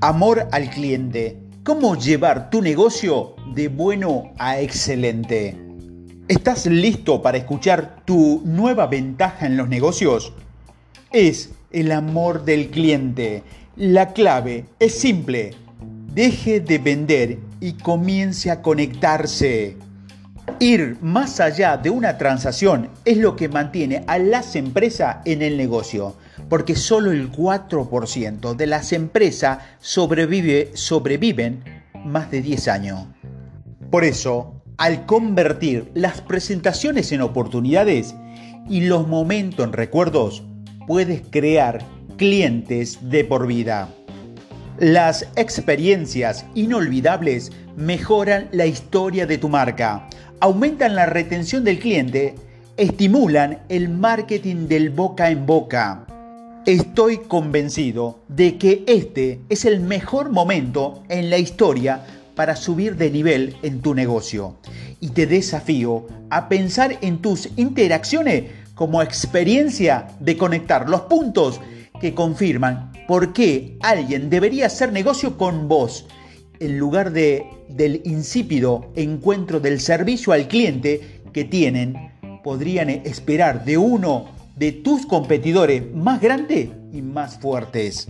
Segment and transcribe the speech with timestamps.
[0.00, 1.36] Amor al cliente.
[1.64, 5.58] ¿Cómo llevar tu negocio de bueno a excelente?
[6.28, 10.32] ¿Estás listo para escuchar tu nueva ventaja en los negocios?
[11.10, 13.42] Es el amor del cliente.
[13.74, 15.50] La clave es simple.
[16.14, 19.76] Deje de vender y comience a conectarse.
[20.60, 25.56] Ir más allá de una transacción es lo que mantiene a las empresas en el
[25.56, 26.16] negocio,
[26.48, 31.62] porque solo el 4% de las empresas sobrevive, sobreviven
[32.04, 33.06] más de 10 años.
[33.90, 38.14] Por eso, al convertir las presentaciones en oportunidades
[38.68, 40.42] y los momentos en recuerdos,
[40.86, 41.84] puedes crear
[42.16, 43.88] clientes de por vida.
[44.80, 52.36] Las experiencias inolvidables mejoran la historia de tu marca aumentan la retención del cliente,
[52.76, 56.06] estimulan el marketing del boca en boca.
[56.64, 63.10] Estoy convencido de que este es el mejor momento en la historia para subir de
[63.10, 64.58] nivel en tu negocio
[65.00, 68.44] y te desafío a pensar en tus interacciones
[68.76, 71.60] como experiencia de conectar los puntos
[72.00, 76.06] que confirman por qué alguien debería hacer negocio con vos
[76.60, 82.12] en lugar de, del insípido encuentro del servicio al cliente que tienen,
[82.44, 88.08] podrían esperar de uno de tus competidores más grandes y más fuertes.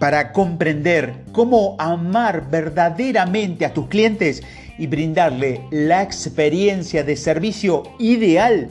[0.00, 4.42] Para comprender cómo amar verdaderamente a tus clientes
[4.76, 8.70] y brindarle la experiencia de servicio ideal,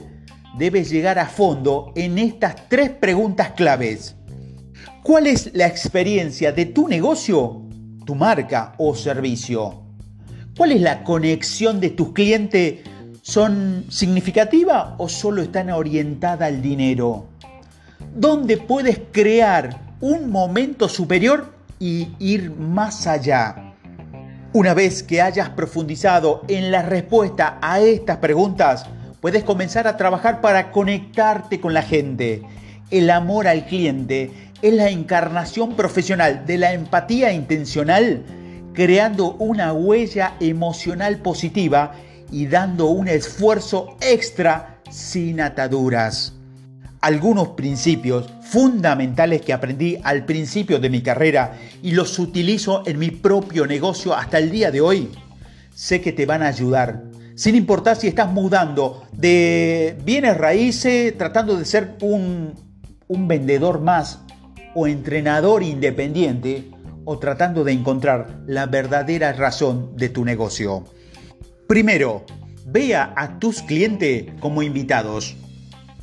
[0.58, 4.16] debes llegar a fondo en estas tres preguntas claves.
[5.06, 7.62] ¿Cuál es la experiencia de tu negocio
[8.04, 9.84] tu marca o servicio?
[10.56, 12.80] ¿Cuál es la conexión de tus clientes?
[13.22, 17.26] ¿Son significativas o solo están orientadas al dinero?
[18.16, 23.74] ¿Dónde puedes crear un momento superior y ir más allá?
[24.54, 28.86] Una vez que hayas profundizado en la respuesta a estas preguntas,
[29.20, 32.42] puedes comenzar a trabajar para conectarte con la gente.
[32.90, 38.22] El amor al cliente es la encarnación profesional de la empatía intencional,
[38.72, 41.94] creando una huella emocional positiva
[42.30, 46.34] y dando un esfuerzo extra sin ataduras.
[47.00, 53.10] Algunos principios fundamentales que aprendí al principio de mi carrera y los utilizo en mi
[53.10, 55.10] propio negocio hasta el día de hoy,
[55.74, 57.02] sé que te van a ayudar.
[57.34, 62.54] Sin importar si estás mudando de bienes raíces, tratando de ser un,
[63.08, 64.20] un vendedor más
[64.76, 66.70] o entrenador independiente
[67.06, 70.84] o tratando de encontrar la verdadera razón de tu negocio.
[71.66, 72.26] Primero,
[72.66, 75.34] vea a tus clientes como invitados.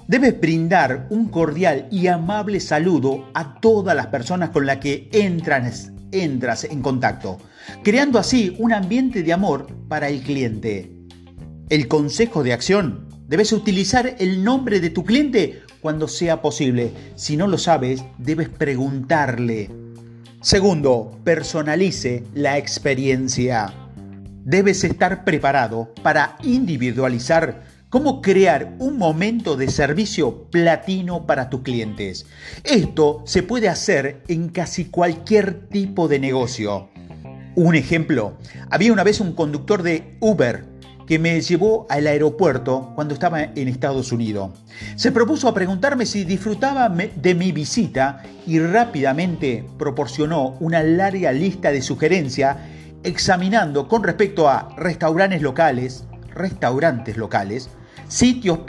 [0.08, 5.92] Debes brindar un cordial y amable saludo a todas las personas con las que entras,
[6.12, 7.38] entras en contacto,
[7.84, 10.92] creando así un ambiente de amor para el cliente.
[11.70, 13.08] El consejo de acción.
[13.28, 16.94] Debes utilizar el nombre de tu cliente cuando sea posible.
[17.16, 19.70] Si no lo sabes, debes preguntarle.
[20.42, 23.72] Segundo, personalice la experiencia.
[24.46, 32.28] Debes estar preparado para individualizar cómo crear un momento de servicio platino para tus clientes.
[32.64, 36.90] Esto se puede hacer en casi cualquier tipo de negocio.
[37.56, 38.38] Un ejemplo,
[38.70, 40.66] había una vez un conductor de Uber
[41.08, 44.52] que me llevó al aeropuerto cuando estaba en Estados Unidos.
[44.96, 51.72] Se propuso a preguntarme si disfrutaba de mi visita y rápidamente proporcionó una larga lista
[51.72, 52.58] de sugerencias
[53.04, 57.70] examinando con respecto a restaurantes locales, restaurantes locales,
[58.08, 58.60] sitios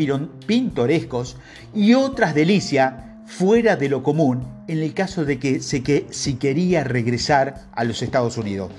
[0.47, 1.37] pintorescos
[1.75, 2.95] y otras delicias
[3.27, 7.85] fuera de lo común en el caso de que, se, que si quería regresar a
[7.85, 8.71] los Estados Unidos.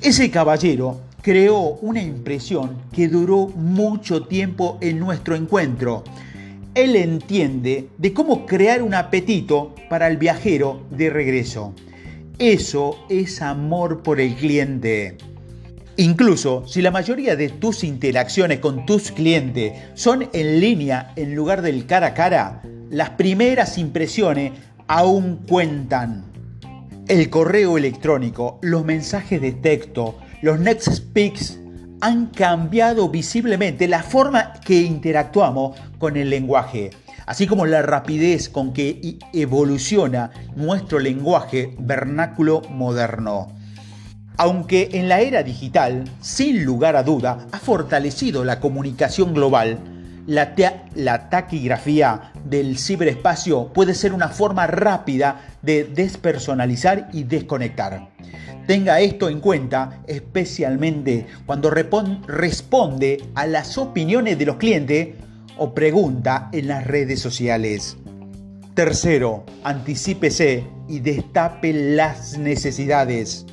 [0.00, 6.02] Ese caballero creó una impresión que duró mucho tiempo en nuestro encuentro.
[6.74, 11.74] Él entiende de cómo crear un apetito para el viajero de regreso.
[12.38, 15.16] Eso es amor por el cliente.
[15.96, 21.62] Incluso si la mayoría de tus interacciones con tus clientes son en línea en lugar
[21.62, 24.52] del cara a cara, las primeras impresiones
[24.88, 26.24] aún cuentan.
[27.06, 31.60] El correo electrónico, los mensajes de texto, los Next Speaks
[32.00, 36.90] han cambiado visiblemente la forma que interactuamos con el lenguaje,
[37.26, 43.52] así como la rapidez con que evoluciona nuestro lenguaje vernáculo moderno.
[44.36, 49.78] Aunque en la era digital, sin lugar a duda, ha fortalecido la comunicación global,
[50.26, 58.08] La, taquigrafía del ciberespacio puede ser una forma rápida de despersonalizar y desconectar.
[58.66, 65.08] Tenga esto en cuenta especialmente cuando responde a las opiniones de los clientes
[65.58, 67.96] o pregunta en las redes sociales.
[68.74, 73.44] Tercero, anticípese y destape las necesidades.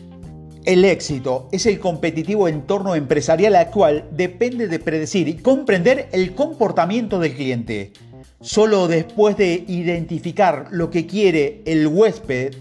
[0.65, 7.19] El éxito es el competitivo entorno empresarial actual depende de predecir y comprender el comportamiento
[7.19, 7.93] del cliente.
[8.41, 12.55] Solo después de identificar lo que quiere el huésped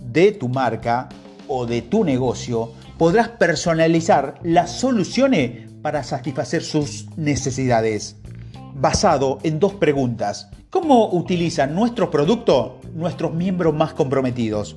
[0.00, 1.08] de tu marca
[1.46, 8.16] o de tu negocio, podrás personalizar las soluciones para satisfacer sus necesidades.
[8.74, 10.50] Basado en dos preguntas.
[10.68, 14.76] ¿Cómo utilizan nuestro producto nuestros miembros más comprometidos?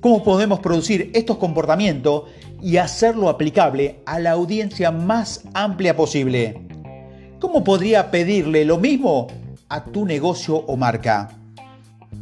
[0.00, 2.24] ¿Cómo podemos producir estos comportamientos
[2.62, 6.60] y hacerlo aplicable a la audiencia más amplia posible?
[7.38, 9.28] ¿Cómo podría pedirle lo mismo
[9.68, 11.28] a tu negocio o marca?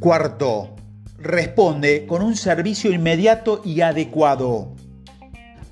[0.00, 0.70] Cuarto,
[1.18, 4.74] responde con un servicio inmediato y adecuado.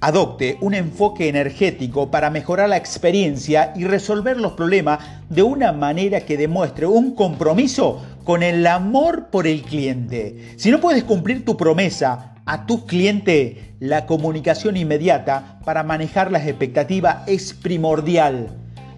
[0.00, 6.20] Adopte un enfoque energético para mejorar la experiencia y resolver los problemas de una manera
[6.20, 10.54] que demuestre un compromiso con el amor por el cliente.
[10.56, 16.44] Si no puedes cumplir tu promesa a tu cliente, la comunicación inmediata para manejar las
[16.44, 18.48] expectativas es primordial.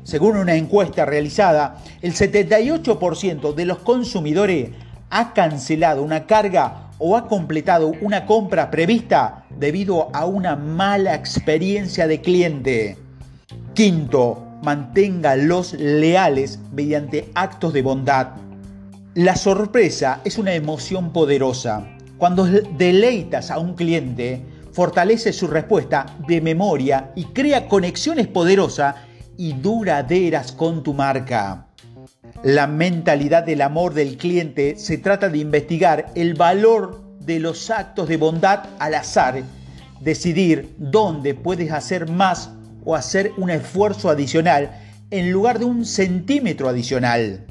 [0.03, 4.71] Según una encuesta realizada, el 78% de los consumidores
[5.11, 12.07] ha cancelado una carga o ha completado una compra prevista debido a una mala experiencia
[12.07, 12.97] de cliente.
[13.75, 18.48] Quinto, manténgalos leales mediante actos de bondad.
[19.19, 21.89] La sorpresa es una emoción poderosa.
[22.19, 28.95] Cuando deleitas a un cliente, fortalece su respuesta de memoria y crea conexiones poderosas
[29.37, 31.67] y duraderas con tu marca.
[32.45, 38.07] La mentalidad del amor del cliente se trata de investigar el valor de los actos
[38.07, 39.43] de bondad al azar,
[40.01, 42.51] decidir dónde puedes hacer más
[42.85, 44.71] o hacer un esfuerzo adicional
[45.11, 47.49] en lugar de un centímetro adicional.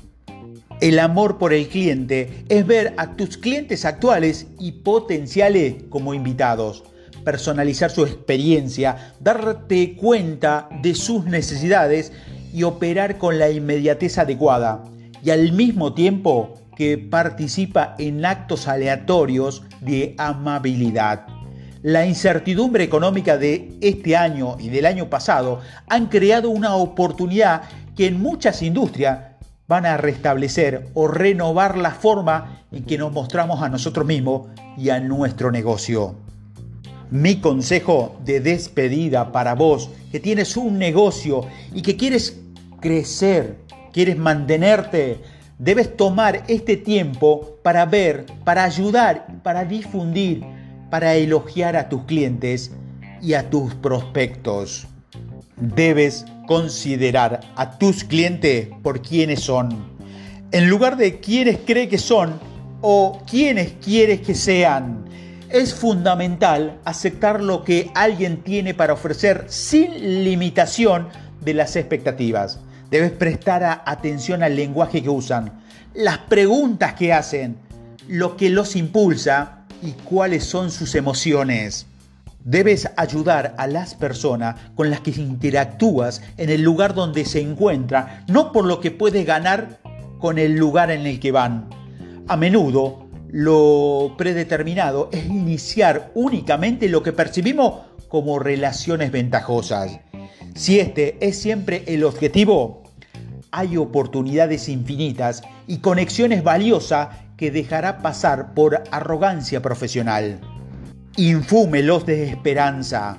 [0.80, 6.84] El amor por el cliente es ver a tus clientes actuales y potenciales como invitados,
[7.26, 12.12] personalizar su experiencia, darte cuenta de sus necesidades
[12.54, 14.84] y operar con la inmediatez adecuada
[15.24, 21.26] y al mismo tiempo que participa en actos aleatorios de amabilidad.
[21.82, 27.64] La incertidumbre económica de este año y del año pasado han creado una oportunidad
[27.96, 29.37] que en muchas industrias
[29.68, 34.48] van a restablecer o renovar la forma en que nos mostramos a nosotros mismos
[34.78, 36.16] y a nuestro negocio.
[37.12, 41.42] Mi consejo de despedida para vos que tienes un negocio
[41.74, 42.40] y que quieres
[42.80, 43.58] crecer,
[43.92, 45.20] quieres mantenerte,
[45.58, 50.44] debes tomar este tiempo para ver, para ayudar, para difundir,
[50.90, 52.72] para elogiar a tus clientes
[53.22, 54.88] y a tus prospectos.
[55.56, 59.70] Debes considerar a tus clientes por quienes son,
[60.52, 62.40] en lugar de quienes cree que son
[62.82, 65.06] o quienes quieres que sean.
[65.50, 71.10] Es fundamental aceptar lo que alguien tiene para ofrecer sin limitación
[71.42, 72.60] de las expectativas.
[72.90, 75.62] Debes prestar atención al lenguaje que usan,
[75.94, 77.58] las preguntas que hacen,
[78.08, 81.86] lo que los impulsa y cuáles son sus emociones.
[82.48, 88.24] Debes ayudar a las personas con las que interactúas en el lugar donde se encuentra,
[88.30, 89.82] no por lo que puedes ganar
[90.18, 91.68] con el lugar en el que van.
[92.26, 100.00] A menudo, lo predeterminado es iniciar únicamente lo que percibimos como relaciones ventajosas.
[100.56, 102.84] Si este es siempre el objetivo,
[103.52, 110.40] hay oportunidades infinitas y conexiones valiosas que dejará pasar por arrogancia profesional.
[111.18, 113.18] Infúmelos de esperanza.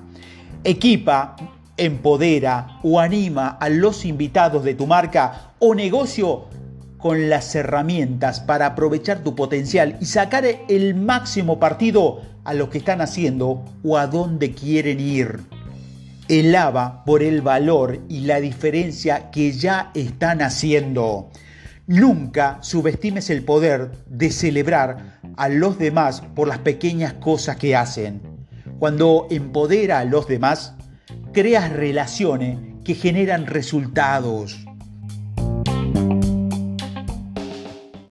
[0.64, 1.36] Equipa,
[1.76, 6.46] empodera o anima a los invitados de tu marca o negocio
[6.96, 12.78] con las herramientas para aprovechar tu potencial y sacar el máximo partido a lo que
[12.78, 15.40] están haciendo o a dónde quieren ir
[16.28, 21.30] elava por el valor y la diferencia que ya están haciendo.
[21.86, 28.20] Nunca subestimes el poder de celebrar a los demás por las pequeñas cosas que hacen.
[28.78, 30.74] Cuando empodera a los demás,
[31.32, 34.67] creas relaciones que generan resultados.